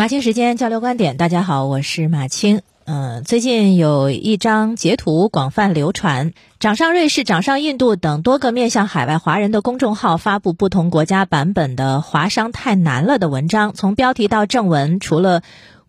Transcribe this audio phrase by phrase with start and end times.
[0.00, 2.62] 马青时间交流观点，大家好，我是马青。
[2.86, 15.42] 嗯，最近有一张截图广泛流传，掌上瑞士、掌上印度等多个面向海外华人的公众号发布不同国家版本的《华商太难了》的文章，从标题到正文，除了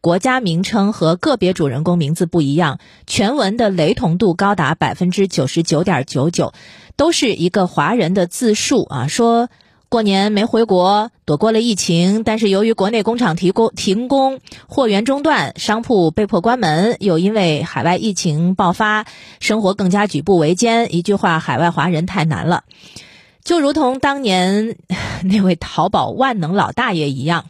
[0.00, 2.78] 国家名称和个别主人公名字不一样，
[3.08, 6.52] 全文的雷同度高达百分之九十九点九九，
[6.94, 9.48] 都是一个华人的自述啊，说。
[9.88, 19.06] 过年没回国，躲过了疫情，但是由于国内工厂提供停工，货源中断，商铺被迫关门，又因为海外疫情爆发，
[19.38, 20.92] 生活更加举步维艰。
[20.94, 22.64] 一句话，海外华人太难了，
[23.44, 24.76] 就如同当年
[25.22, 27.46] 那位淘宝万能老大爷一样，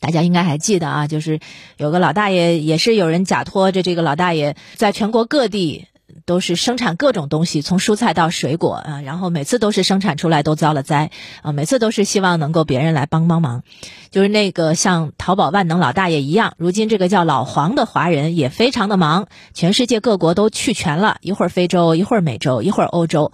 [0.00, 1.40] 大家应该还记得啊，就是
[1.76, 5.88] 有个老大爷，也是有人假托着这个老大爷，在全国各地。
[6.26, 11.10] 都是生产各种东西，从蔬菜到水果啊，然后每次都是生产出来都遭了灾
[11.42, 13.62] 啊，每次都是希望能够别人来帮帮忙，
[14.10, 16.54] 就是那个像淘宝万能老大爷一样。
[16.56, 23.32] 如今这个叫老黄的华人也非常的忙，全世界各国都去全了，一会儿非洲，一会儿美洲，一会儿欧洲。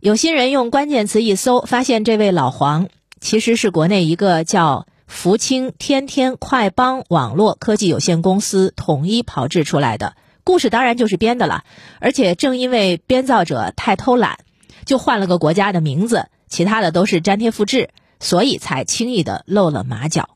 [0.00, 2.88] 有心人用关键词一搜，发现这位老黄
[3.20, 10.14] 其实是国内一个叫福清天天快帮网络科技有限公司统一炮制出来的。
[10.44, 11.64] 故事当然就是编的了，
[12.00, 14.38] 而且正因为编造者太偷懒，
[14.84, 17.88] 就换了个国家的名字，其他的都是粘贴复制，
[18.20, 20.33] 所以才轻易的露了马脚。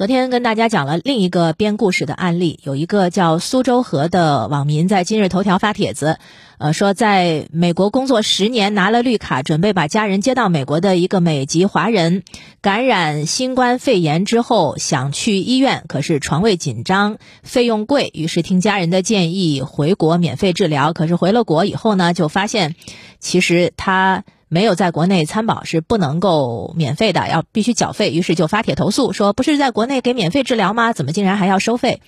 [0.00, 6.16] 昨天跟大家讲了另一个编故事的案例，有一个叫苏州河的网民在今日头条发帖子，
[6.56, 12.22] 呃，说在美国工作十年，拿了绿卡，准备把家人接到美国的一个美籍华人，
[12.62, 22.74] 感染新冠肺炎之后想去医院，可是床位紧张，费用贵，于是听家人的建议回国免费治疗，可是回了国以后呢，就发现
[23.18, 24.24] 其实他。
[24.52, 28.10] 没有在国内参保是不能够免费的，要必须缴费。
[28.10, 30.92] 于是就发帖投诉说，不是在国内给免费治疗吗？
[30.92, 32.02] 怎么竟然还要收费？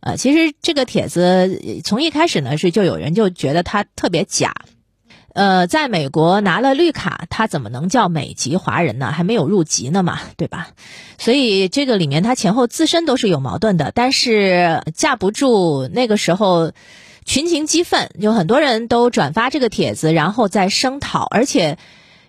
[0.00, 4.54] 呃，其实这个帖子从一开始呢是就有人就觉得他特别假。
[5.34, 9.12] 呃，在美国拿了绿卡，他怎么能叫美籍华人呢？
[9.12, 10.70] 还没有入籍呢嘛，对吧？
[11.16, 13.92] 所以这个里面他前后自身都是有矛盾的。
[13.94, 16.72] 但是架不住那个时候。
[17.28, 21.26] 群情激愤，有很多人都转发这个帖子，然后再声讨。
[21.30, 21.76] 而且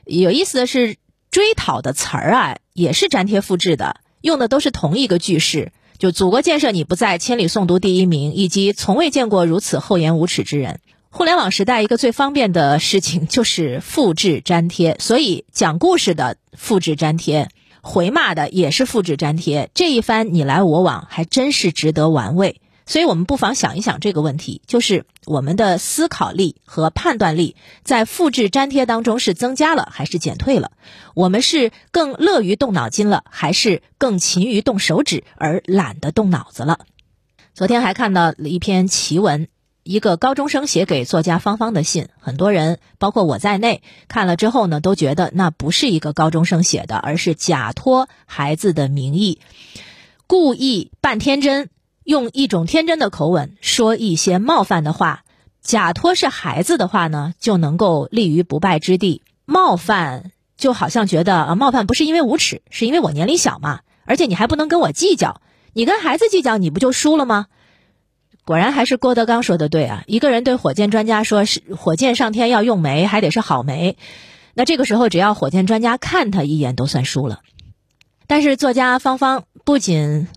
[0.03, 0.97] 有意思的是，
[1.31, 10.81] 追讨的词儿啊，也是粘贴复制的，用的都是同一个句式，就“祖国建设你不在，千里诵读第一名”，以及“从未见过如此厚颜无耻之人”。
[11.09, 17.47] 互联网时代，一个最方便的事情就是复制粘贴，所以讲故事的复制粘贴，
[17.81, 22.59] 回骂的也是复制粘贴，这一番你来我往，还真是值得玩味。
[22.89, 30.71] 所以我们不妨想一想这个问题：就是我们的思考力和判断力在复制粘贴当中是增加了还是减退了？
[31.13, 36.79] 我们是更乐于动脑筋了，还是更勤于动手指而懒得动脑子了？
[37.53, 39.49] 昨天还看到了一篇奇文，
[39.83, 49.39] 一个高中生写给作家芳芳的信，很多人，包括我在内，看了之后呢，都觉得那不是一个高中生写的，而是假托孩子的名义，
[50.25, 51.69] 故意扮天真。
[52.09, 55.21] 用一种天真的口吻说一些冒犯的话，
[55.61, 59.21] 假托是孩子的话呢，就能够立于不败之地。
[59.45, 65.39] 冒犯就好像觉得啊，冒犯不是因为无耻，是因为我年龄小嘛，而且你还不能跟我计较，
[65.73, 67.45] 你跟孩子计较，你不就输了吗？
[68.43, 73.97] 果然还是郭德纲说的对啊，一个人对火箭专家说是火箭上天要用煤，还得是好煤，
[74.55, 77.41] 那这个时候只要火箭专家看他一眼都算输了。
[78.25, 80.27] 但是作家芳芳不仅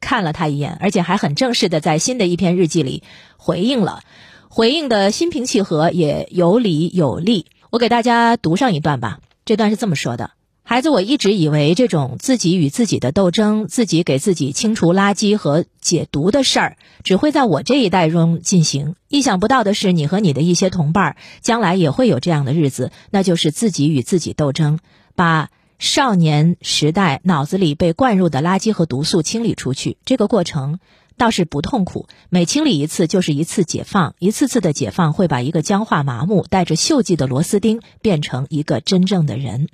[0.00, 3.02] 看了他一眼，而且还很正式的在新的一篇日记里
[3.36, 4.02] 回应了，
[4.48, 7.46] 回应的心平气和，也有理有利。
[7.70, 9.20] 我给大家读上一段吧。
[9.44, 10.30] 这段是这么说的：
[10.62, 18.94] 孩子，我一直以为这种自己与自己的斗争，自己给自己清除垃圾和解毒的事儿，只会在我这一代中进行。
[19.08, 24.78] 意想不到的是，你和你的一些同伴将来也会有这样的日子，那就是自己与自己斗争，
[25.14, 25.50] 把。
[25.80, 30.78] 少年时代脑子里被灌入的垃圾和毒素清理出去，这个过程
[31.16, 32.06] 倒是不痛苦。
[32.28, 39.68] 每清理一次就是一次解放，一次次的解放会把一个僵化麻木、带着锈迹的螺丝钉变成一个真正的人。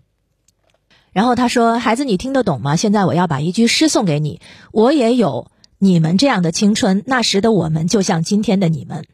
[1.13, 2.77] 然后他说：“孩子，你听得懂吗？
[2.77, 4.41] 现在我要把一句诗送给你。
[4.71, 9.07] 我也有你们这样的青春，那时的我们就像今天的你们。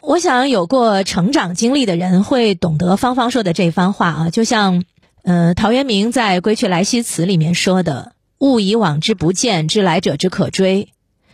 [0.00, 4.84] 我想有过成长经历的人会懂得芳芳说的这番话啊，就像。”
[5.22, 10.88] 嗯，陶渊明在《归去来兮辞》里面说的“物以往之不谏，知来者之可追；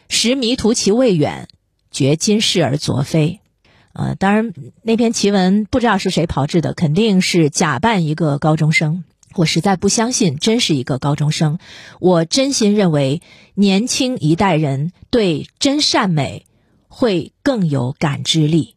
[0.09, 1.49] 时迷途其未远，
[1.91, 3.41] 觉今是而昨非。”
[3.95, 4.53] 呃，当然
[4.83, 9.05] 那篇奇文不知道是谁炮制的，肯定是假扮一个高中生。
[9.35, 11.59] 我实在不相信真是一个高中生。
[12.01, 13.23] 我真心认为，
[13.55, 16.45] 年轻一代人对真善美
[16.89, 18.76] 会更有感知力。